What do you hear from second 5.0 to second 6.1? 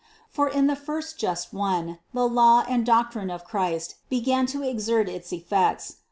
its effects.